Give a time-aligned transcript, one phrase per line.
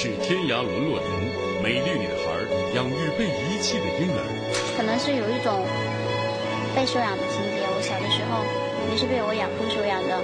[0.00, 2.32] 城市天涯沦落人，美丽女孩
[2.74, 4.24] 养育被遗弃的婴儿。
[4.74, 5.60] 可能是有一种
[6.74, 7.68] 被收养的情节。
[7.68, 8.40] 我小的时候
[8.88, 10.16] 也是被我养父收养的。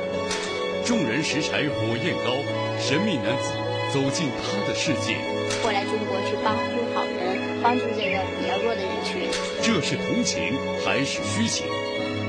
[0.81, 2.41] 众人拾柴火焰高，
[2.81, 3.53] 神秘男子
[3.93, 5.21] 走进他的世界。
[5.61, 9.29] 我来中国去帮助好人，帮助这个比较弱的人群。
[9.61, 10.57] 这是同情
[10.89, 11.69] 还是虚情？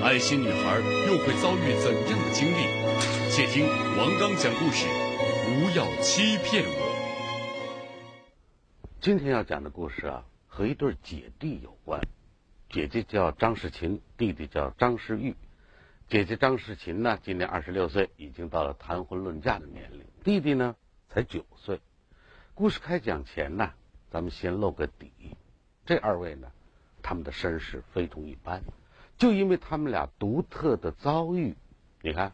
[0.03, 0.75] 爱心女孩
[1.07, 2.67] 又会遭遇怎样的经历？
[3.31, 3.63] 且听
[3.95, 4.83] 王刚讲故事。
[5.47, 6.96] 不要欺骗我。
[8.99, 12.01] 今天要讲的故事啊，和一对姐弟有关。
[12.67, 15.35] 姐姐叫张世琴，弟弟叫张世玉。
[16.09, 20.03] 姐姐张世琴呢，今年二十六岁，已经到了谈婚论嫁的年龄。
[20.23, 20.75] 弟弟呢，
[21.09, 21.79] 才九岁。
[22.55, 23.71] 故事开讲前呢，
[24.09, 25.11] 咱们先露个底。
[25.85, 26.51] 这二位呢，
[27.03, 28.63] 他们的身世非同一般。
[29.17, 31.55] 就因为他们俩独特的遭遇，
[32.01, 32.33] 你看，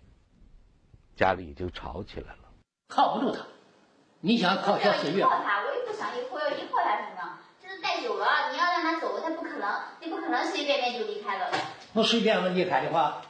[1.18, 2.40] 家里已经吵起来了。
[2.88, 3.46] 靠不住他，
[4.22, 5.24] 你想靠小四月？
[5.24, 7.40] 靠他，我也不想依靠，要依靠他什么？
[7.94, 9.70] 就是带久了，你要让他走，他不可能，
[10.02, 11.48] 你不可能随便便就离开了。
[11.94, 13.22] 不随便离开的话，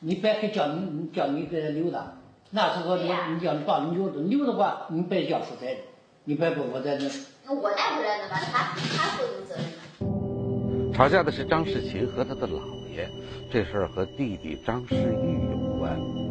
[0.00, 2.14] 你白黑叫你叫你给他留着，
[2.50, 5.76] 那时候你你叫你把你留着，留的话你别叫负责任，
[6.24, 7.10] 你别不负责任。
[7.44, 10.92] 那我带回来的吧，他他负有责任。
[10.94, 12.60] 吵架的是张世琴和他的姥
[12.94, 13.08] 爷，
[13.52, 15.45] 这事儿和弟弟张世玉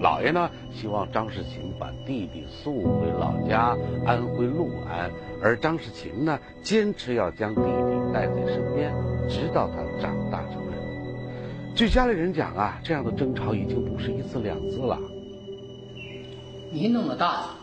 [0.02, 0.21] 老。
[0.21, 8.93] 爷呢，希望张世琴把弟弟送回老家安徽六安，而张世琴呢，坚持要将弟弟带在身边，
[9.27, 11.75] 直到他长大成人。
[11.75, 14.97] 据家里人讲啊，这样的争吵已经不是一次两次了。
[16.71, 17.58] 你那么大了，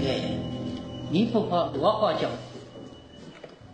[0.00, 0.36] 哎，
[1.10, 2.30] 你不怕我好讲。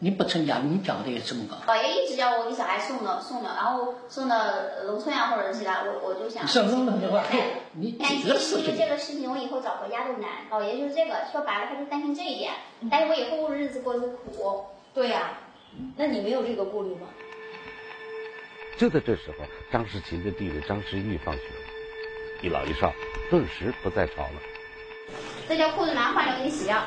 [0.01, 1.57] 你不成家，你长得也这么高。
[1.73, 4.37] 姥爷一直叫我给小孩送的，送的，然后送到
[4.87, 6.47] 农村呀，或者其他，我我就想。
[6.47, 7.25] 送农村的话，
[7.73, 8.39] 你担心这个
[8.99, 10.31] 事情，我以后找回家都难。
[10.51, 12.53] 姥爷就是这个，说白了，他就担心这一点，
[12.91, 14.65] 担心我以后日子过得苦。
[14.93, 15.39] 对呀，
[15.97, 17.09] 那你没有这个顾虑吗？
[18.77, 22.93] 就在这时候，张世琴的弟弟张世玉放学了，一老一少
[23.31, 24.41] 顿时不再吵了。
[25.49, 26.83] 这条裤子拿换了，给你洗掉。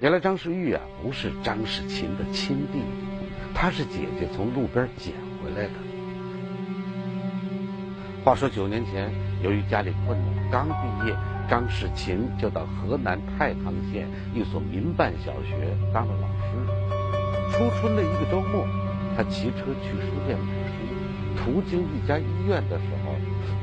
[0.00, 2.84] 原来张世玉啊不是张世琴的亲弟弟，
[3.54, 5.12] 他是姐姐从路边捡
[5.44, 5.72] 回来的。
[8.24, 9.12] 话说九年前，
[9.42, 11.14] 由于家里困难，刚毕业，
[11.50, 16.56] 张世琴就到河南太康县一所民办小学当了老师。
[17.52, 18.66] 初春的一个周末，
[19.14, 23.14] 他骑车去书店买书，途经一家医院的时候，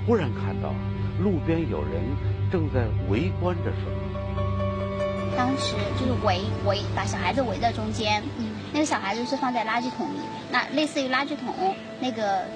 [0.05, 0.71] 忽然看到
[1.19, 2.03] 路边有人
[2.51, 4.06] 正在围观着什么。
[5.37, 8.23] 当时就是围围把小孩子围在中间，
[8.73, 10.19] 那个小孩子是放在垃圾桶里，
[10.51, 12.47] 那类似于垃圾桶那个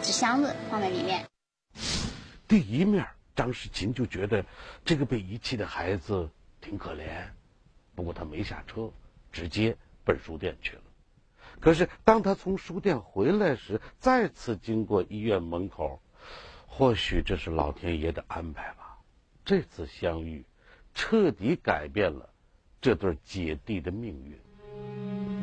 [0.00, 1.26] 纸箱子放在里面。
[2.46, 3.04] 第一面，
[3.34, 4.44] 张世琴就觉得
[4.84, 7.08] 这个被遗弃的孩子挺可怜，
[7.96, 8.92] 不过他没下车，
[9.32, 10.82] 直接奔书店去了。
[11.58, 16.00] 可是当他从书店回来时，再次经过医院门口，
[16.68, 18.96] 或许这是老天爷的安排吧。
[19.44, 20.44] 这次相遇。
[20.98, 22.28] 彻底改变了
[22.80, 24.36] 这对姐弟的命运。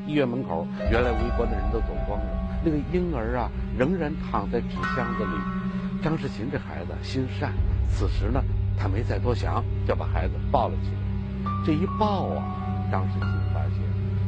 [0.05, 3.49] 医院门口，原来围观的人都走光了，那个婴儿啊，
[3.79, 6.01] 仍然躺在纸箱子里。
[6.03, 7.53] 张世琴这孩子心善，
[7.87, 8.43] 此时呢，
[8.77, 11.51] 他没再多想，就把孩子抱了起来。
[11.65, 13.79] 这一抱啊，张世琴发现，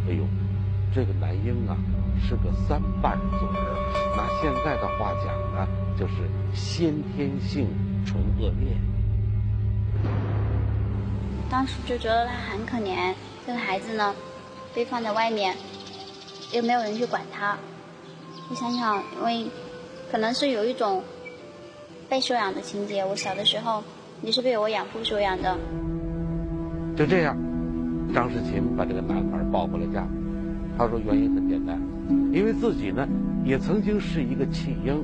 [0.08, 0.24] 哎呦，
[0.96, 1.76] 这个男婴啊，
[2.26, 4.16] 是个三瓣嘴儿。
[4.16, 5.68] 拿现在的话讲呢，
[5.98, 6.14] 就是
[6.54, 7.68] 先天性
[8.06, 8.78] 唇腭裂。
[11.50, 13.14] 当时就觉得他很可怜，
[13.46, 14.14] 这个孩子呢，
[14.76, 15.56] 被放在外面，
[16.54, 17.58] 又没有人去管他。
[18.50, 19.48] 我想想，因为
[20.12, 21.02] 可能是有一种
[22.10, 23.06] 被收养的情节。
[23.06, 23.82] 我小的时候
[24.22, 25.58] 你是被我养父收养的。
[26.98, 27.38] 就这样，
[28.14, 30.06] 张世琴把这个男孩抱回了家。
[30.78, 31.80] 他说原因很简单，
[32.34, 33.08] 因为自己呢
[33.46, 35.02] 也曾经是一个弃婴。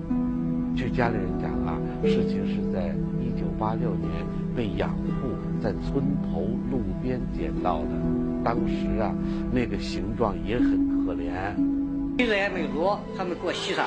[0.75, 4.09] 据家里人讲啊，事情是在一九八六年
[4.55, 5.22] 被养的。
[5.63, 7.87] 在村头路边捡到的，
[8.43, 9.15] 当时啊，
[9.49, 11.31] 那个形状也很可怜。
[12.19, 13.85] 洗澡也没多，他们给我洗上，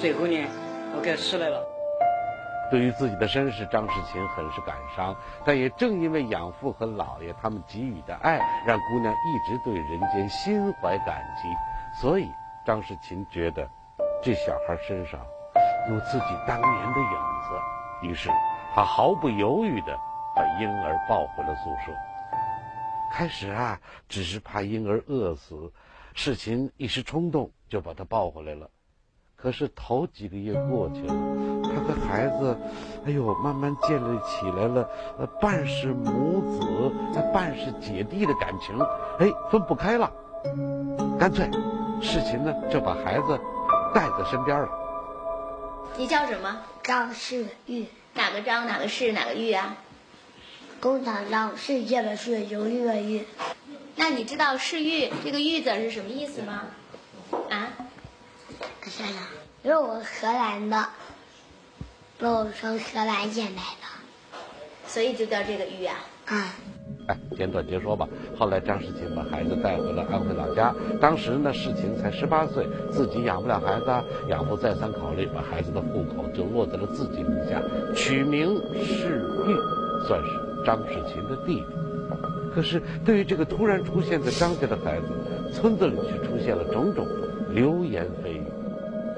[0.00, 0.38] 最后呢，
[0.96, 1.62] 我给死来了。
[2.70, 5.14] 对于自己的身世，张世琴很是感伤，
[5.44, 12.00] 但也正因为养父和姥爷他们给予的爱，让姑娘一直对人间心怀感激。
[12.00, 12.26] 所以
[12.64, 13.68] 张世琴觉得，
[14.22, 15.20] 这小孩身上
[15.90, 18.30] 有自己当年的影子，于是
[18.74, 20.07] 他毫不犹豫的。
[20.38, 21.92] 把婴儿抱回了宿舍。
[23.12, 25.72] 开始啊，只是怕婴儿饿死，
[26.14, 28.70] 事情一时冲动就把他抱回来了。
[29.34, 31.14] 可是头几个月过去了，
[31.64, 32.56] 他和孩子，
[33.04, 34.88] 哎呦，慢慢建立起来了，
[35.18, 36.92] 呃，半是母子，
[37.34, 38.78] 半是姐弟的感情，
[39.18, 40.12] 哎，分不开了。
[41.18, 41.50] 干脆，
[42.00, 43.40] 世琴呢就把孩子
[43.92, 44.68] 带在身边了。
[45.96, 46.62] 你叫什么？
[46.84, 47.86] 张世玉。
[48.14, 48.66] 哪个张？
[48.68, 49.12] 哪个世？
[49.12, 49.76] 哪个玉啊？
[50.80, 53.24] 工厂张，世界的世，荣誉的誉。
[53.96, 56.66] 那你知道“世玉”这个“玉”字是什么意思吗？
[57.50, 57.68] 啊？
[58.60, 59.16] 我想想，
[59.64, 60.88] 因为我荷兰的，
[62.20, 64.38] 我从荷兰捡来的，
[64.86, 65.96] 所以就叫这个玉啊。
[66.26, 66.54] 啊。
[67.08, 68.06] 哎，简短截说吧。
[68.38, 77.60] 后来张世琴把孩子带回了安徽老家，当时呢世琴才十八岁，自己养不了孩子，养父再三考虑，把孩子的户口就落在了自己名下，
[77.96, 81.66] 取名世玉，算是张世琴的弟弟。
[82.54, 85.06] 可是对于这个突然出现在张家的孩子，
[85.54, 87.06] 村子里却出现了种种
[87.54, 88.42] 流言蜚语。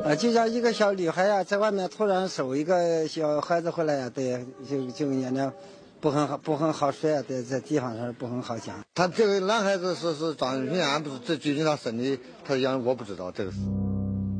[0.05, 5.53] 啊，就像一个小女孩呀，在外面突然收一个小孩子回来呀，对，就就人家
[6.01, 8.77] 不很好，不很好说呀，在在地方上不很好讲。
[8.95, 13.59] 他这个男孩子是是张平安，不是这最近他生的，他养我不知道这个事。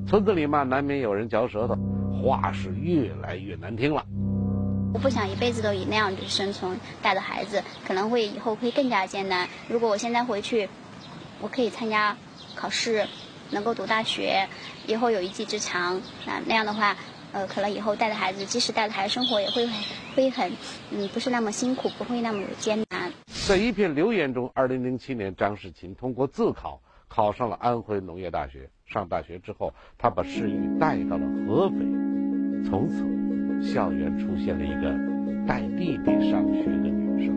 [0.09, 1.77] 村子里嘛，难免有人嚼舌头，
[2.23, 4.05] 话是越来越难听了。
[4.93, 9.49] 我不想一辈子都以那样的生存，带着孩子可能会以后会更加艰难。
[9.69, 10.69] 如果我现在回去，
[11.41, 12.17] 我可以参加
[12.55, 13.07] 考试，
[13.51, 14.49] 能够读大学，
[14.87, 16.97] 以后有一技之长，那那样的话。
[17.33, 19.75] 呃，可能以后带着孩子，即使带着孩子生活也会很
[20.17, 20.53] 会很，
[20.91, 23.13] 嗯，不是那么辛苦，不会那么艰难。
[23.47, 28.69] 在一片留言中，二零零七年，张世琴通过自考考上了安徽农业大学。
[28.85, 31.77] 上大学之后，他把世玉带到了合肥，
[32.69, 33.05] 从此
[33.61, 34.99] 校园出现了一个
[35.47, 37.35] 带弟弟上学的女生。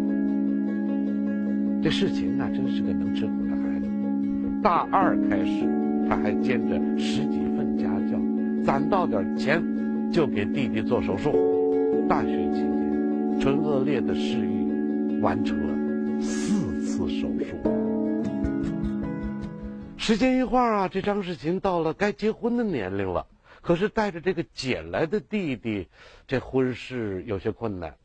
[1.81, 3.87] 这世琴啊，真是个能吃苦的孩子。
[4.61, 5.67] 大二开始，
[6.09, 8.17] 他还兼着十几份家教，
[8.63, 9.61] 攒到点钱。
[10.11, 11.31] 就给弟弟做手术。
[12.07, 17.57] 大学期间，唇腭裂的世玉完成了四次手术。
[19.97, 23.25] 时间一晃啊，这张世琴到了该结婚的年龄了。
[23.63, 25.87] 可是带着这个捡来的弟弟，
[26.27, 27.97] 这婚事有些困难。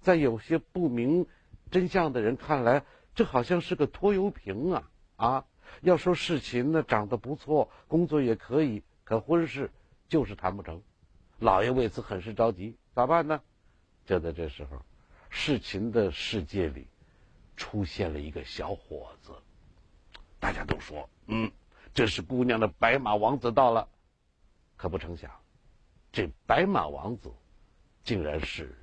[0.00, 1.26] 在有些不明
[1.72, 4.90] 真相的人看来，这好像是个拖油瓶啊！
[5.16, 5.44] 啊，
[5.80, 9.72] 要说世琴呢，长得不错，工作也可以，可婚事
[10.08, 10.80] 就是谈不成。
[11.40, 13.42] 老爷为此很是着急，咋办呢？
[14.04, 14.80] 就在这时候，
[15.30, 16.86] 世琴的世界里
[17.56, 19.32] 出现了一个小伙子。
[20.38, 21.50] 大家都说：“嗯，
[21.92, 23.88] 这是姑娘的白马王子到了。”
[24.76, 25.30] 可不成想，
[26.12, 27.30] 这白马王子
[28.04, 28.76] 竟然是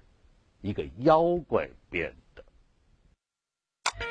[0.62, 2.44] 一个妖怪变的。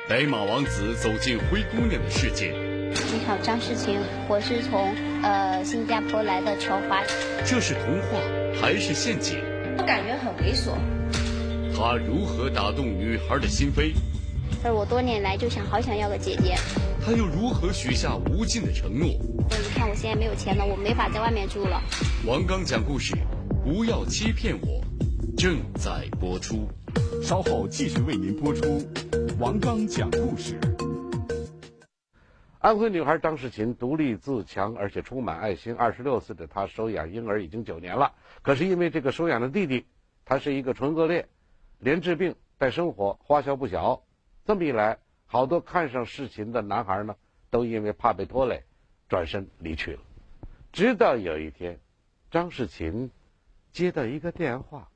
[0.08, 2.52] 白马王子走进灰姑娘的世界。
[2.92, 3.98] 你好，张世琴，
[4.28, 7.02] 我是从呃新加坡来的乔华。
[7.44, 8.20] 这是童话
[8.60, 9.42] 还是陷阱？
[9.76, 10.72] 我感觉很猥琐。
[11.74, 13.94] 他如何打动女孩的心扉？
[14.62, 16.54] 而我多年来就想好想要个姐姐。
[17.04, 19.08] 他又如何许下无尽的承诺？
[19.08, 21.82] 你看我现在没有钱了，我没法在外面住了。
[22.24, 23.16] 王刚讲故事，
[23.64, 24.80] 不要欺骗我，
[25.36, 26.68] 正在播出。
[27.20, 28.86] 稍后继续为您播出。
[29.40, 30.56] 王刚讲故事。
[32.60, 35.74] 安徽女孩张世琴独立自强，而且充满爱心。
[35.74, 39.84] 二十六岁的她收养婴儿已经九年了，可是因为这个收养的弟弟，
[40.24, 41.26] 他是一个唇腭裂，
[41.80, 44.00] 连治病带生活，花销不小。
[44.46, 44.98] 这么一来，
[45.32, 47.16] 好多看上世琴的男孩呢，
[47.48, 48.64] 都因为怕被拖累，
[49.08, 50.00] 转身离去了。
[50.72, 51.80] 直到有一天，
[52.30, 53.10] 张世琴
[53.72, 54.90] 接到一个电话。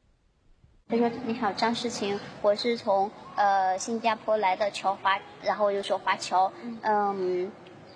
[0.89, 6.53] 他说：“你好，张世琴，我是从呃新加坡来的乔华，然后又说华侨，
[6.83, 7.51] 嗯，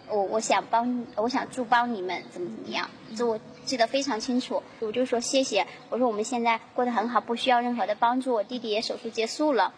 [0.09, 2.89] 我我想帮，我想助帮你们，怎么怎么样？
[3.15, 4.63] 这我记得非常清楚。
[4.79, 8.33] 我就说谢谢，我说我们现在过得很好，不需要任何的帮助。
[8.33, 9.75] 我弟弟也手术结束了。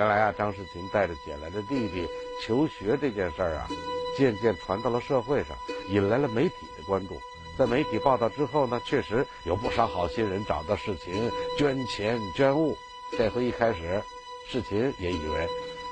[0.00, 2.08] 原来啊，张世琴带着捡来的弟弟
[2.40, 3.68] 求学这件事儿啊，
[4.16, 5.54] 渐渐传到了社会上，
[5.90, 7.20] 引来了媒体的关注。”
[7.58, 12.74] 在媒体报道之后呢，确实有不少好心人找到世琴捐钱捐物。
[13.18, 14.02] 这回一开始，
[14.48, 15.46] 世琴也以为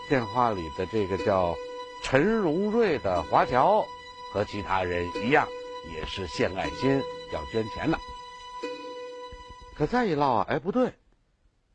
[0.08, 1.54] 电话里的这个叫
[2.02, 3.84] 陈荣瑞的华侨
[4.32, 5.46] 和其他人一样，
[5.94, 7.98] 也是献爱心要捐钱的。
[9.76, 10.94] 可再一唠啊，哎不对，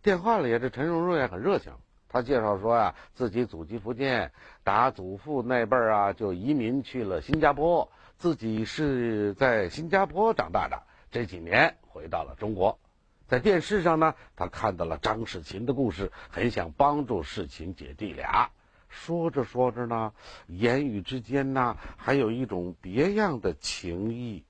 [0.01, 1.71] 电话里这陈荣瑞很热情，
[2.13, 4.32] 他介绍说啊，自己祖籍福建，
[4.63, 7.91] 打祖父那辈儿啊就移民去了新加坡。
[8.20, 12.79] 自己是在新加坡长大的，这几年回到了中国，
[13.27, 18.51] 在电视上呢，他看到了张世琴的故事，很想帮助世琴姐弟俩。
[18.89, 20.13] 说着说着呢，
[20.46, 24.46] 言语之间呢，还有一种别样的情谊。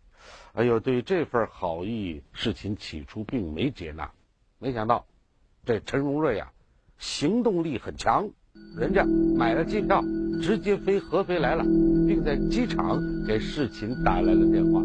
[0.52, 4.12] 哎呦，对这份好意，世琴起初并没接纳，
[4.60, 5.06] 没想到
[5.64, 6.52] 这陈荣瑞呀，
[7.04, 8.30] 行动力很强，
[8.78, 9.04] 人家
[9.36, 10.02] 买了机票，
[10.42, 11.62] 直接飞合肥来了，
[12.08, 14.82] 并在机场给世琴打来了电话。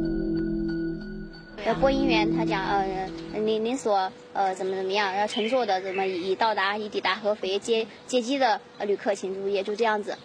[1.65, 3.09] 呃，播音员他讲，呃，
[3.45, 10.19] 您您所呃怎么怎么样，然后乘坐的怎么已到达已抵达合肥接接机的旅客请注意，就这样子。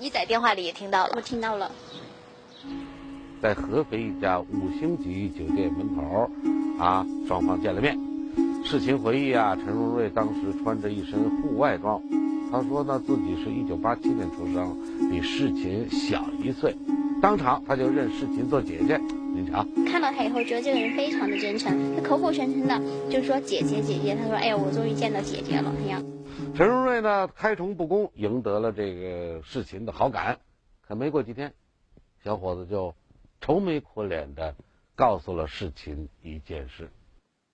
[0.00, 1.70] 你在电话里也听到了，我听到了。
[3.40, 6.28] 在合肥一家五星级酒店门口，
[6.80, 7.96] 啊，双方见了面。
[8.64, 12.02] 事情回忆啊，陈荣瑞当时穿着一身户外装，
[12.50, 14.76] 他说呢自己是一九八七年出生，
[15.10, 16.76] 比世琴小一岁。
[17.22, 18.98] 当场他就认世琴做姐姐。
[19.34, 24.14] 您瞧，看到他以后，觉得这个人非常的真诚，他口口声声的就说姐姐姐姐。
[24.14, 26.02] 他说：“哎呀，我终于见到姐姐了。”哎呀，
[26.54, 30.38] 陈荣瑞呢开诚布公，赢得了这个世琴的好感。
[30.86, 31.52] 可没过几天，
[32.22, 32.94] 小伙子就。
[33.40, 34.56] 愁眉苦脸的
[34.96, 36.90] 告诉了世琴一件事，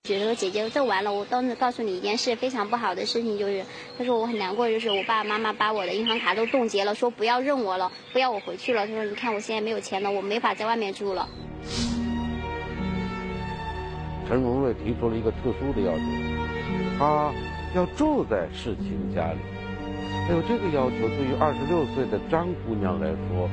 [0.05, 3.65] 觉得姐姐这完了，我当时告诉你一件事，非常不好的事情就是，
[3.97, 8.85] 他说我很难过，就是我爸爸妈妈把我的银行卡都冻结了，说不要认我了，不要我回去了。
[8.85, 11.27] 他说你看我现在没有钱了，我没法在外面住了。
[14.27, 16.03] 陈荣瑞提出了一个特殊的要求，
[16.99, 17.33] 他
[17.73, 19.39] 要住在世琴家里。
[20.29, 23.49] 哎呦，这个要求对于二十六岁的张姑娘来说。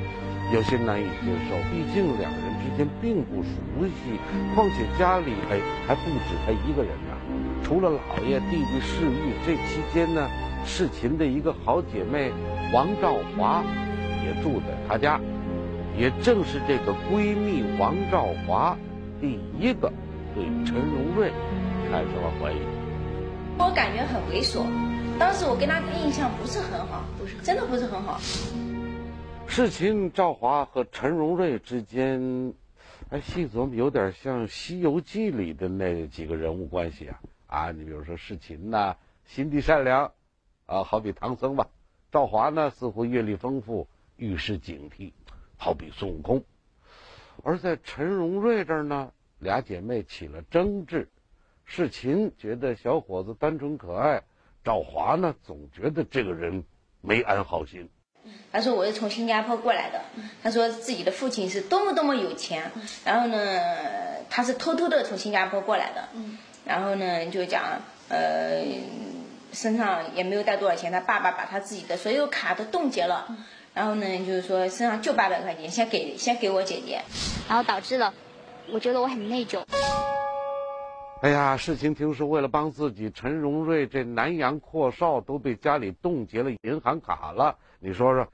[0.50, 4.18] 有些难以接受，毕竟两人之间并不熟悉，
[4.54, 7.16] 况且家里还还不止他一个人呢。
[7.62, 10.28] 除了姥爷、弟弟世玉，这期间呢，
[10.64, 12.32] 世琴的一个好姐妹
[12.72, 13.62] 王兆华
[14.24, 15.20] 也住在他家。
[15.96, 18.76] 也正是这个闺蜜王兆华，
[19.20, 19.92] 第一个
[20.34, 21.30] 对陈荣瑞
[21.90, 22.56] 产生了怀疑。
[23.58, 24.64] 我感觉很猥琐，
[25.18, 28.18] 当时我跟他的印象不是很好，不是真的不是很好。
[29.54, 32.54] 世琴、赵华和陈荣瑞之间，
[33.10, 37.70] 哎，细琢磨有点像《西游记》里的那几个人物关系啊啊！
[37.70, 40.10] 你比如说世琴呐，心地善良，
[40.64, 41.66] 啊，好比唐僧吧；
[42.10, 45.12] 赵华呢，似乎阅历丰富，遇事警惕，
[45.58, 46.42] 好比孙悟空。
[47.42, 51.10] 而在陈荣瑞这儿呢，俩姐妹起了争执，
[51.66, 54.22] 世琴觉得小伙子单纯可爱，
[54.64, 56.64] 赵华呢总觉得这个人
[57.02, 57.90] 没安好心。
[58.52, 60.02] 他说我是从新加坡过来的，
[60.42, 62.70] 他说自己的父亲是多么多么有钱，
[63.04, 63.58] 然后呢，
[64.28, 66.08] 他是偷偷的从新加坡过来的，
[66.66, 67.62] 然后呢就讲
[68.08, 68.62] 呃
[69.52, 73.26] 身上也没有带多少钱，他爸爸把他自己的所有卡都冻结了，
[73.72, 77.00] 然后呢就是说身上就八百块钱，先给先给我姐姐，
[77.48, 78.12] 然后导致了
[78.70, 79.62] 我觉得我很内疚。
[81.22, 87.56] 哎呀，事情听说为了帮自己，陈荣瑞这南洋阔少都被家里冻结了银行卡了。
[87.78, 88.26] 你说说，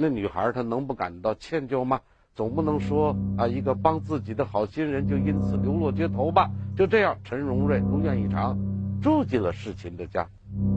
[0.00, 2.00] 那女孩她能不感到歉疚吗？
[2.36, 6.48] 总不能说啊，一个帮自己的好心人就因此流落街头吧？
[6.76, 8.56] 就这样，陈荣瑞如愿以偿，
[9.02, 10.24] 住进了世琴的家，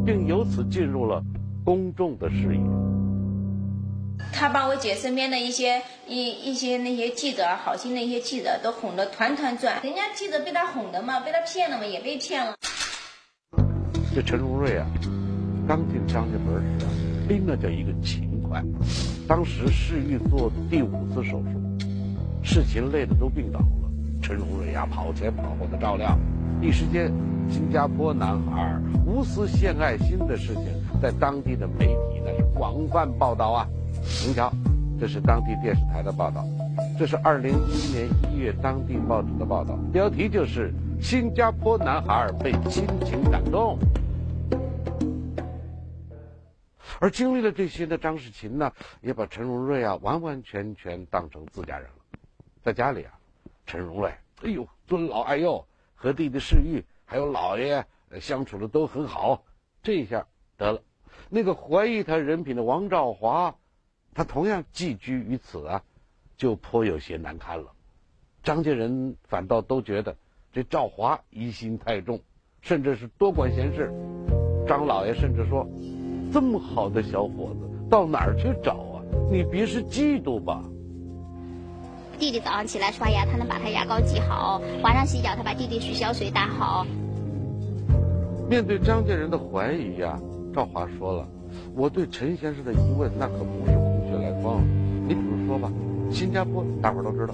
[0.03, 1.23] 并由此进入了
[1.63, 2.61] 公众的视野。
[4.33, 12.55] 他把我姐身边的一些一一些那些记者，好心的一些记者都哄得团团转，人家记者被他哄的嘛，被他骗了嘛，也被骗了。
[14.15, 14.87] 这陈荣瑞啊，
[15.67, 16.89] 刚进张家门时啊，
[17.29, 18.30] 哎，那叫一个勤
[19.27, 21.85] 当时世玉做第五次手术，
[22.41, 23.89] 事情累得都病倒了，
[24.21, 26.17] 陈荣瑞呀跑前跑后的照料，
[26.61, 27.11] 一时间，
[27.49, 30.65] 新加坡男孩无私献爱心的事情，
[31.01, 33.67] 在当地的媒体那是广泛报道啊。
[34.25, 34.51] 您瞧，
[34.99, 36.45] 这是当地电视台的报道，
[36.97, 43.77] 这是二零一一年一月当地报纸的报道，标题就是“新加坡男孩被亲情感动”。
[47.01, 52.19] 而经历了这些的张世琴呢，也把陈荣瑞啊完完全全当成自家人了。
[52.61, 53.19] 在家里啊，
[53.65, 55.65] 陈荣瑞哎呦尊老爱幼，
[55.95, 57.87] 和弟弟世玉还有姥爷
[58.19, 59.43] 相处的都很好。
[59.81, 60.27] 这一下
[60.57, 60.83] 得了，
[61.27, 63.55] 那个怀疑他人品的王兆华。
[64.13, 65.83] 他同样寄居于此啊，
[66.37, 67.71] 就颇有些难堪了。
[68.43, 70.17] 张家人反倒都觉得
[70.51, 72.21] 这赵华疑心太重，
[72.61, 73.91] 甚至是多管闲事。
[74.67, 75.65] 张老爷甚至说
[76.31, 79.03] ：“这么好的小伙子，到哪儿去找啊？
[79.29, 80.63] 你别是嫉妒吧？”
[82.17, 86.85] 弟弟早上起来刷牙，他能把他牙膏挤好；晚上洗脚，他把弟弟洗脚水打好。
[88.49, 90.19] 面对张家人的怀疑呀，
[90.53, 91.27] 赵华说了
[91.75, 94.61] ：“我对陈先生的疑问，那可不是。”空穴来风，
[95.07, 95.71] 你比如说吧，
[96.11, 97.33] 新加坡大伙儿都知道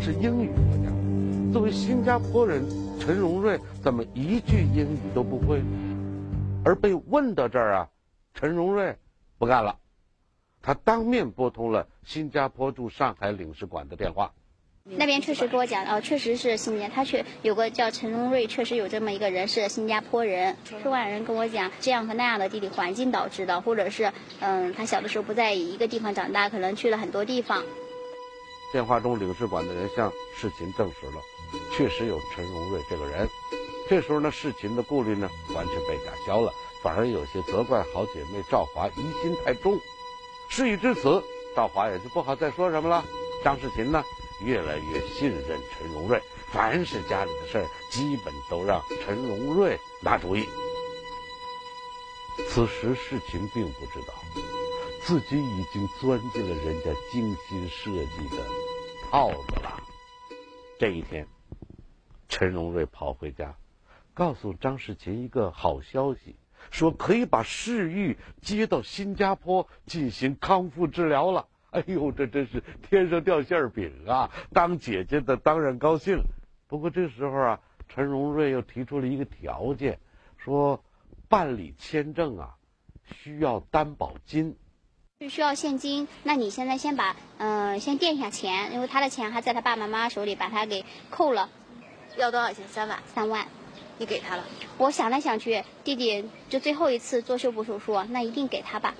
[0.00, 0.90] 是英语国家，
[1.52, 2.64] 作为新加坡人，
[2.98, 5.62] 陈荣瑞怎么一句英语都不会？
[6.64, 7.88] 而被问到这儿啊，
[8.38, 8.96] 陈荣瑞
[9.38, 9.78] 不干了，
[10.60, 14.34] 他当面拨通了新加坡驻上海领事馆的电话，
[14.84, 20.54] 那边确实跟我讲，哦，确实是新加，他确有个叫陈荣瑞，确实有这么一个人是新加坡人。
[20.82, 27.64] 说话人跟我讲，这样和那样的地理环境导致的，或者是，嗯，他小的时候不在一个地方长大，可能去了很多地方。
[28.70, 31.22] 电话中领事馆的人向世琴证实了，
[31.74, 33.26] 确实有陈荣瑞这个人。
[33.88, 36.52] 这时候呢，世琴的顾虑呢完全被打消了，
[36.86, 39.76] 反而有些责怪好姐妹赵华疑心太重。
[40.48, 41.20] 事已至此，
[41.56, 43.04] 赵华也就不好再说什么了。
[43.42, 44.04] 张世琴呢？
[44.40, 50.44] 越来越信任陈荣瑞，凡是家里的事儿，基本都让陈荣瑞拿主意。
[52.50, 54.14] 此时事情并不知道，
[55.02, 58.44] 自己已经钻进了人家精心设计的
[59.10, 59.82] 套子了。
[60.78, 61.26] 这一天，
[62.28, 63.56] 陈荣瑞跑回家，
[64.14, 66.36] 告诉张世琴一个好消息，
[66.70, 71.46] 说可以把世玉接到新加坡进行康复治疗了。
[71.70, 74.30] 哎呦，这真是天上掉馅饼啊！
[74.52, 76.22] 当姐姐的当然高兴，
[76.68, 79.98] 不过这时候啊，陈荣瑞又提出了一个条件，
[80.38, 80.82] 说
[81.28, 82.54] 办理签证啊
[83.04, 84.56] 需要担保金，
[85.20, 86.08] 是需要现金。
[86.22, 91.50] 那你现在先把嗯先垫一下钱，因为他的钱还在他爸爸妈妈手里，把他给扣了。
[92.16, 92.66] 要多少钱？
[92.68, 92.98] 三万。
[93.14, 93.46] 三万，
[93.98, 94.44] 你给他了？
[94.78, 98.94] 我想来想去，弟弟就最后一次做修补手术，那一定给他吧。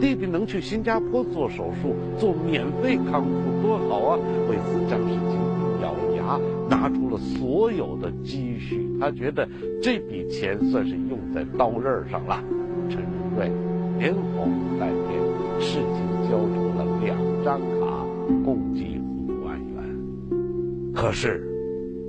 [0.00, 4.18] 弟弟能去新加坡做手术，做免费康复，多好啊！
[4.48, 5.38] 为此，张世清
[5.82, 9.48] 咬牙拿出了所有的积蓄，他觉得
[9.82, 12.42] 这笔钱算是用在刀刃上了。
[12.88, 13.02] 陈
[13.36, 13.50] 瑞
[13.98, 18.06] 连哄带骗，事情交出了两张卡，
[18.44, 20.92] 共计五万元。
[20.94, 21.44] 可是，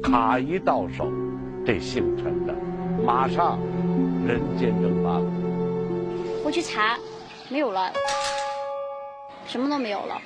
[0.03, 1.11] 卡一到手，
[1.69, 2.55] 这姓陈的
[3.05, 3.59] 马上
[4.25, 5.25] 人间蒸发了。
[6.43, 6.97] 我去查。
[7.51, 7.93] 没有了，
[9.45, 10.19] 什么都没有了，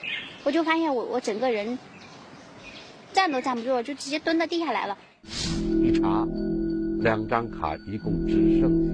[0.46, 1.78] 我就发现我我整个人
[3.12, 4.98] 站都站不住了，就直接蹲到地下来了。
[5.82, 6.26] 一查，
[7.02, 8.94] 两张卡一共只剩下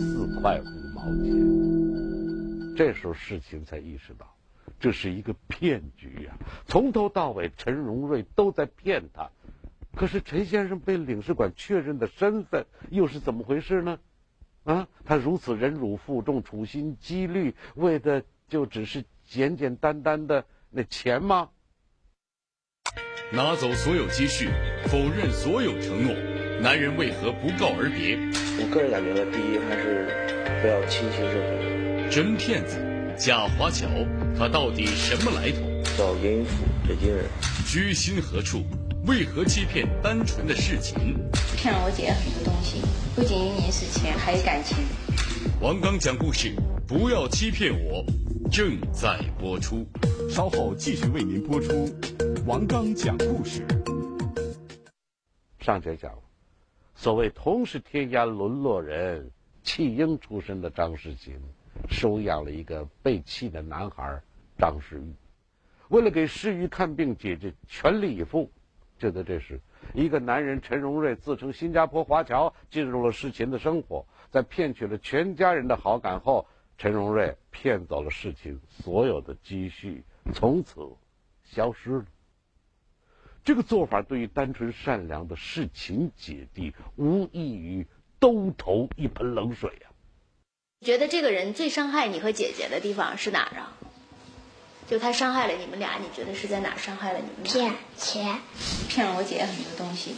[0.00, 0.64] 四块五
[0.94, 2.76] 毛钱。
[2.76, 4.32] 这时候事情才意识到，
[4.78, 6.32] 这是一个骗局呀！
[6.64, 9.28] 从头到尾，陈荣瑞都在骗他。
[9.94, 13.98] 可是陈先生被领事馆确认的身份又是怎么回事呢？
[14.64, 21.50] 啊，他如此忍辱负重、处心积虑，为的就只是简简单单的那钱吗？
[23.32, 24.48] 拿走所有积蓄，
[24.86, 26.14] 否认所有承诺，
[26.60, 28.16] 男人为何不告而别？
[28.60, 30.06] 我个人感觉呢，第一还是
[30.60, 32.10] 不要轻信任何人。
[32.10, 32.78] 真骗子，
[33.18, 33.88] 贾华侨，
[34.38, 35.60] 他到底什么来头？
[35.96, 37.24] 叫严云甫，北京人。
[37.66, 38.62] 居心何处？
[39.04, 41.18] 为何欺骗单纯的事情？
[41.56, 42.80] 骗了我姐很多东西，
[43.16, 44.78] 不仅仅是钱，还有感情。
[45.60, 46.54] 王刚讲故事，
[46.86, 48.04] 不要欺骗我，
[48.48, 49.84] 正在播出。
[50.30, 51.92] 稍后继续为您播出。
[52.46, 53.66] 王刚讲故事。
[55.58, 56.16] 上节讲，
[56.94, 59.28] 所谓同是天涯沦落人，
[59.64, 61.34] 弃婴出身的张世琴，
[61.90, 64.22] 收养了一个被弃的男孩
[64.56, 65.12] 张世玉。
[65.88, 68.48] 为了给世玉看病，姐姐全力以赴。
[69.02, 69.60] 就在这时，
[69.94, 74.06] 一个男人陈荣瑞自称新加坡华侨，进入了世琴的生活。
[74.30, 76.46] 在骗取了全家人的好感后，
[76.78, 80.88] 陈荣瑞骗走了世琴所有的积蓄，从此
[81.42, 82.04] 消失了。
[83.42, 87.88] 这个做法对于单纯善良的世琴姐弟，无异于
[88.20, 89.88] 兜头一盆冷水呀。
[90.80, 93.76] 觉得这个人最伤害你和姐姐的地方是哪儿啊？
[94.88, 97.52] 就他伤害了你们俩，你觉得是在哪伤害了你们俩？
[97.52, 98.40] 骗钱，
[98.88, 100.14] 骗了我姐姐很多东西，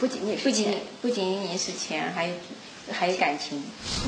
[0.00, 2.34] 不仅仅是不仅不仅仅是钱，还有
[2.90, 3.62] 还有感情。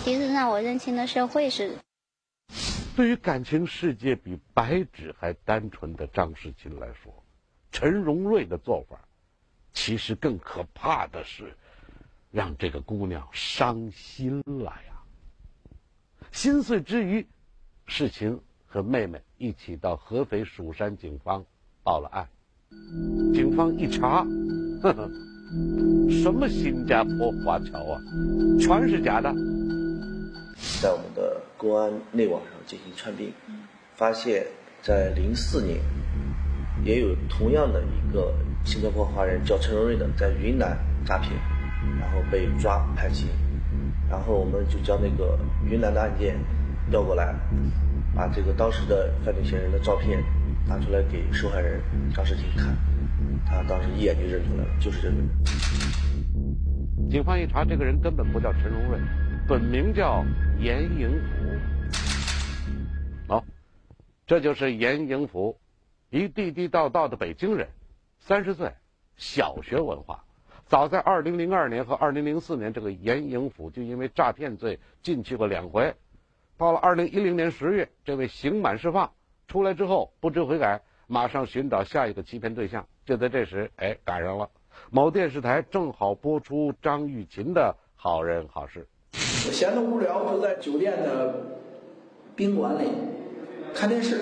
[0.05, 1.79] 其实让我认清的社会是，
[2.97, 7.23] 对于感情世界比白纸还单纯的张世琴来说，
[7.71, 8.99] 陈荣瑞的做法，
[9.73, 11.57] 其实更可怕的是，
[12.33, 15.03] 让这个姑娘伤心了呀。
[16.33, 17.29] 心碎之余，
[17.87, 18.41] 事情。
[18.73, 21.45] 和妹妹一起到合肥蜀山警方
[21.83, 22.27] 报了案，
[23.35, 24.27] 警方一查，
[24.83, 25.11] 呵呵，
[26.11, 28.01] 什么新加坡华侨啊，
[28.59, 29.31] 全是假的。
[30.81, 33.31] 在我们的公安内网上进行串并，
[33.95, 34.47] 发现，
[34.81, 35.79] 在零四年，
[36.83, 38.33] 也有同样的一个
[38.65, 41.31] 新加坡华人叫陈荣瑞的，在云南诈骗，
[42.01, 43.29] 然后被抓判刑，
[44.09, 45.39] 然后我们就将那个
[45.71, 46.39] 云南的案件
[46.91, 47.35] 调过来。
[48.15, 50.23] 把这个当时的犯罪嫌疑人的照片
[50.69, 51.81] 拿出来给受害人
[52.15, 52.77] 张世婷看，
[53.47, 55.29] 他当时一眼就认出来了，就是这个人。
[57.11, 58.99] 警方一查，这个人根本不叫陈荣瑞，
[59.49, 60.25] 本名叫
[60.61, 61.29] 严迎福。
[63.29, 63.45] 好，
[64.27, 65.59] 这就是严迎福，
[66.11, 67.69] 一地地道道的北京人。
[68.19, 68.73] 三十岁，
[69.17, 70.25] 小学文化。
[70.67, 75.95] 早在二零零二年和二零零四年，这个严营福就因为诈骗罪进去过两回。
[76.59, 79.11] 到了二零一零年十月，这位刑满释放
[79.49, 82.87] 出来之后，不知悔改，马上寻找下一个欺骗对象。
[83.05, 84.49] 就在这时，哎，赶上了
[84.91, 88.87] 某电视台正好播出张玉琴的好人好事。
[89.13, 91.35] 我闲得无聊，就在酒店的
[92.37, 92.89] 宾馆里
[93.75, 94.21] 看电视，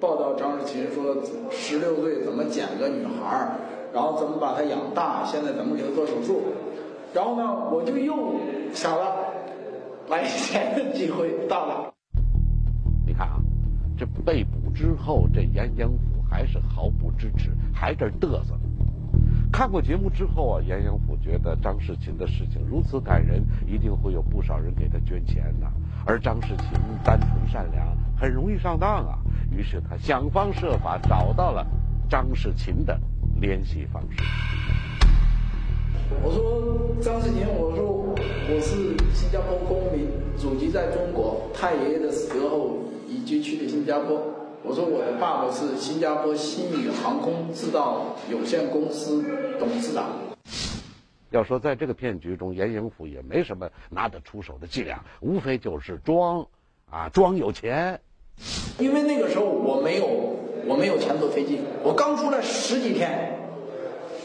[0.00, 3.50] 报道张世琴说十六岁怎么捡个女孩。
[3.90, 5.24] 然后怎么把她养大？
[5.24, 6.42] 现在怎么给她做手术？
[7.14, 8.34] 然后呢，我就又
[8.74, 9.17] 想了，
[10.10, 11.94] 来钱的机会到了。
[13.06, 13.40] 你看啊，
[13.96, 18.58] 这被捕之后，这严英甫还是毫不支持，还这嘚瑟。
[19.52, 25.66] 看过节目之后啊，严英甫觉得张世琴的事情如此感人，一定会有不少人给他捐钱的。
[26.06, 26.68] 而张世琴
[27.04, 29.18] 单纯善良，很容易上当啊。
[29.50, 31.66] 于是他想方设法找到了
[32.08, 32.98] 张世琴的。
[33.40, 34.20] 联系方式。
[36.22, 44.20] 我说张世杰，我说我是新加坡公民，祖籍在中国，太爷爷的时候已经去了新加坡。
[44.62, 49.22] 我说我的爸爸是新加坡新宇航空制造有限公司
[49.58, 50.06] 董事长。
[51.30, 56.46] 要说在这个骗局中，严英甫也没什么拿得出手的伎俩，无非就是装
[56.90, 58.00] 啊，装有钱。
[58.78, 60.36] 因为那个时候我没有。
[60.66, 63.38] 我没有钱坐飞机，我刚出来十几天，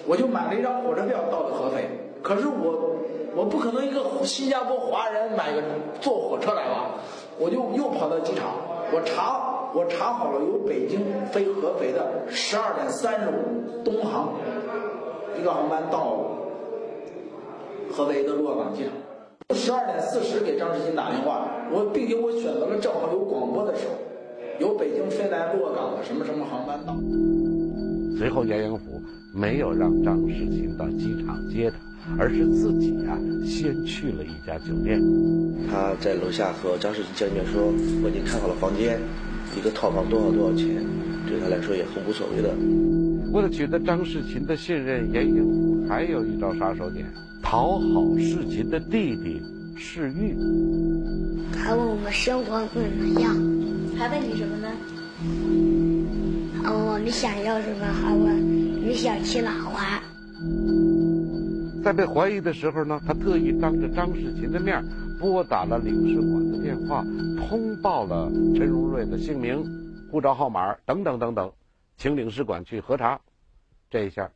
[0.06, 1.88] 我就买了一张火车票到了合肥。
[2.22, 2.96] 可是我
[3.36, 5.62] 我不可能一个新加坡华人买个
[6.00, 6.92] 坐火车来吧？
[7.40, 8.56] 我就又跑到机场，
[8.94, 11.00] 我查我查好了由北京
[11.32, 14.34] 飞合肥的十二点三十五东航
[15.40, 16.18] 一个航班到
[17.92, 18.94] 合肥的洛港机场。
[19.56, 23.94] 十二点四十给张志新打电话，我并且我选择了正好有广播的时候。
[24.60, 26.94] 由北京飞来洛港的什么什么航班到。
[28.18, 28.93] 随后，严英虎
[29.36, 31.78] 没有让张世琴到机场接他，
[32.20, 35.02] 而是自己啊先去了一家酒店。
[35.68, 39.00] 他在楼下和张世琴见面说：“我已经看好了房间，
[39.58, 40.86] 一个套房多少多少钱，
[41.28, 42.54] 对他来说也很无所谓的。”
[43.34, 47.04] 为了取得张世琴的信任，严英甫还有一招杀手锏：
[47.42, 49.42] 讨好世琴的弟弟
[49.76, 50.38] 世玉。
[51.58, 53.36] 还问我们生活怎么样。
[53.98, 54.68] 还问你什么呢？
[57.04, 57.86] 我们想要什么？
[57.86, 60.02] 好啊你想去哪玩？
[61.84, 64.82] 在被怀疑的时候呢，他特意当着张世琴的面
[65.20, 67.04] 拨打了领事馆的电话，
[67.46, 69.66] 通报了陈荣瑞的姓名、
[70.14, 71.52] 护照号码等等等等，
[71.98, 73.20] 请领事馆去核查。
[73.90, 74.32] 这一下，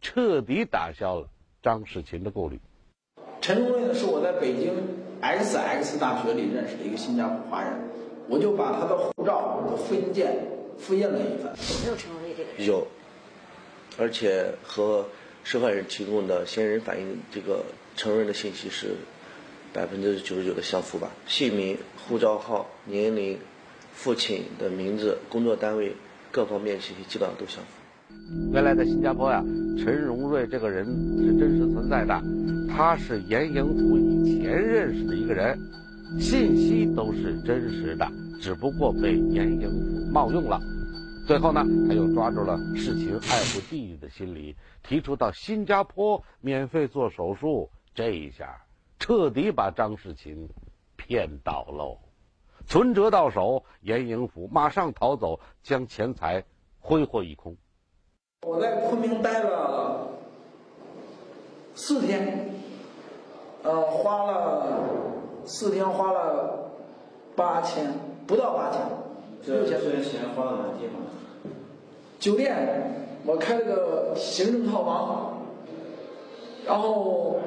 [0.00, 1.28] 彻底打消了
[1.62, 2.58] 张世琴的顾虑。
[3.42, 4.72] 陈荣瑞呢，是我在北京
[5.20, 7.72] X X 大学里认识的一个新加坡华人。
[8.28, 10.34] 我就把他的护照的复印件
[10.78, 11.52] 复印了一份。
[11.52, 12.66] 有没有陈荣瑞这个人？
[12.66, 12.86] 有，
[13.98, 15.08] 而且和
[15.44, 17.64] 受害人提供的嫌疑人反映这个
[17.96, 18.94] 陈荣瑞的信息是
[19.72, 21.10] 百分之九十九的相符吧？
[21.26, 23.38] 姓名、护照号、年龄、
[23.92, 25.94] 父亲的名字、工作单位
[26.30, 27.68] 各方面信息基本上都相符。
[28.52, 29.42] 原来在新加坡呀，
[29.78, 30.84] 陈荣瑞这个人
[31.18, 32.20] 是真实存在的，
[32.68, 35.58] 他是严迎甫以前认识的一个人。
[36.18, 38.06] 信息都是真实的，
[38.40, 40.58] 只不过被严英甫冒用了。
[41.26, 47.68] 最后呢，他又抓住了世琴爱护弟弟的心理，提出到新加坡免费做手术。
[47.94, 48.64] 这一下
[48.98, 50.48] 彻底把张世琴
[50.96, 51.98] 骗倒喽。
[52.66, 56.44] 存折到手，严英福马上逃走，将钱财
[56.78, 57.56] 挥霍一空。
[58.46, 60.08] 我在昆明待了
[61.74, 62.50] 四天，
[63.64, 65.15] 呃，花了。
[65.46, 66.70] 四天花了
[67.36, 67.86] 八千，
[68.26, 68.80] 不到八千，
[69.46, 69.78] 六千。
[69.80, 71.00] 这些钱花到哪地方？
[72.18, 72.52] 酒店，
[73.24, 75.38] 我开了个行政套房，
[76.66, 77.38] 然后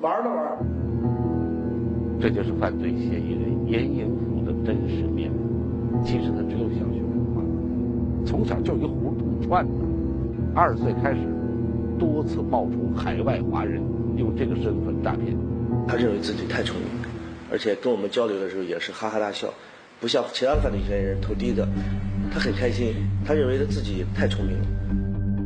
[0.00, 0.58] 玩了玩。
[2.18, 6.02] 这就是犯罪嫌疑人严应甫的真实面目。
[6.02, 7.42] 其实他只有小学文化，
[8.24, 9.72] 从小就一胡同串子。
[10.54, 11.20] 二十岁开始，
[11.98, 13.82] 多次冒充海外华人，
[14.16, 15.36] 用这个身份诈骗。
[15.86, 16.97] 他认为自己太聪明。
[17.50, 19.52] 而且跟我们交流的时候也是哈哈大笑，
[20.00, 21.66] 不像其他的犯罪嫌疑人头低的，
[22.32, 22.94] 他很开心，
[23.26, 24.66] 他认为他自己太聪明了。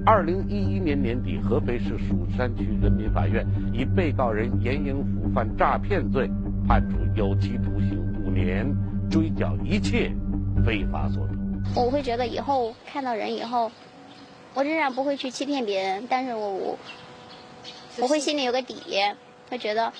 [0.04, 6.28] 二零一一年年底，合肥市蜀山区人民法院以被告人严英甫犯诈骗罪，
[6.66, 8.66] 判处有期徒刑五年，
[9.08, 10.10] 追缴一切
[10.66, 11.34] 非法所得。
[11.80, 13.70] 我会觉得以后看到人以后，
[14.54, 16.78] 我仍然不会去欺骗别人，但是我我
[18.00, 18.74] 我会心里有个底，
[19.48, 19.92] 会觉得。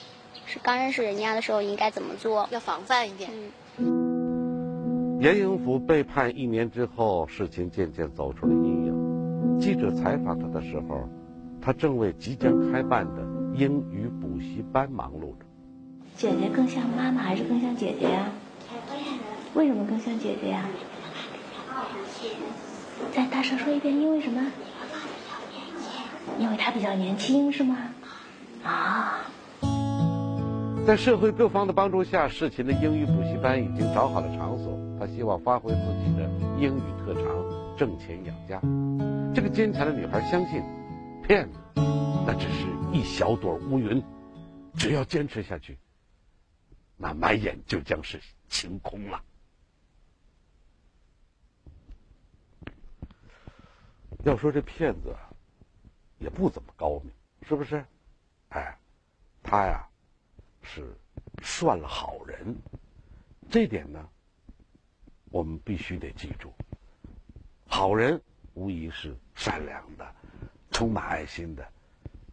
[0.53, 2.47] 是刚认识人家的时候应该怎么做？
[2.51, 3.31] 要防范一点。
[5.19, 9.59] 严英福被判一年之后，事情渐渐走出了阴影。
[9.59, 11.09] 记者采访他的时候，
[11.62, 13.23] 他正为即将开办的
[13.55, 15.47] 英语补习班忙碌着。
[16.19, 18.31] 姐姐更像妈妈还是更像姐姐呀？
[19.55, 20.67] 为什么更像姐姐呀？
[23.15, 24.53] 再大声说一遍，因为什么？
[26.38, 27.79] 因为她比较年轻，是吗？
[28.62, 29.21] 啊。
[30.85, 34.77] 在社会各方的帮助下，世琴的英语补习班已经找好了场所。
[34.99, 38.61] 他希望发挥自己的英语特长，挣钱养家。
[39.33, 40.61] 这个坚强的女孩相信，
[41.23, 41.59] 骗子
[42.27, 44.03] 那只是一小朵乌云，
[44.75, 45.79] 只要坚持下去，
[46.97, 49.23] 那满眼就将是晴空了。
[54.25, 55.14] 要说这骗子
[56.18, 57.12] 也不怎么高明，
[57.49, 57.85] 是不是？
[58.49, 58.77] 哎，
[59.45, 59.88] 他呀。
[60.62, 60.96] 是
[61.42, 62.57] 算了好人，
[63.51, 64.09] 这点呢，
[65.31, 66.53] 我们必须得记住。
[67.66, 68.20] 好人
[68.55, 70.07] 无疑是善良的，
[70.70, 71.66] 充满爱心的，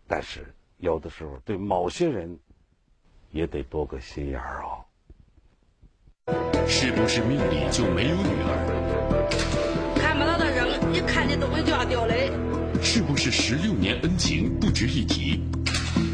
[0.08, 2.38] 但是有的时候对某些人
[3.32, 4.86] 也得多个心眼儿哦。
[6.68, 9.96] 是不是命里就没有女儿？
[9.96, 12.32] 看不到的人，一看见东西就要掉泪。
[12.82, 15.42] 是不是十六年恩情不值一提？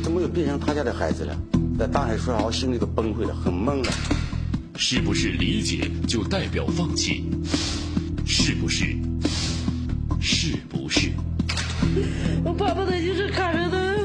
[0.01, 1.36] 怎么又变成他家的孩子了？
[1.77, 3.91] 在大海说啥，我心里都崩溃了，很懵了。
[4.77, 7.25] 是不是理解就代表放弃？
[8.25, 8.95] 是不是？
[10.21, 11.11] 是不是？
[12.43, 13.95] 我爸爸的就是卡着的。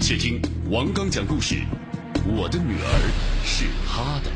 [0.00, 0.40] 且听
[0.70, 1.56] 王刚讲故事，
[2.26, 3.10] 我的女儿
[3.44, 4.30] 是他的。